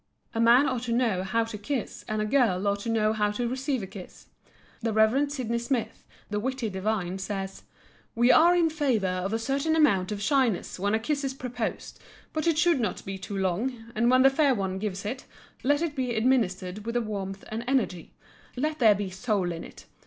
[0.33, 3.29] A man ought to know how to kiss and a girl ought to know how
[3.33, 4.29] to receive a kiss.
[4.81, 5.31] The Rev.
[5.31, 7.61] Sidney Smith, the witty divine, says:
[8.15, 11.99] "we are in favor of a certain amount of shyness when a kiss is proposed,
[12.33, 15.25] but it should not be too long, and when the fair one gives it,
[15.61, 18.11] let it be administered with a warmth and energy;
[18.55, 19.85] let there be soul in it.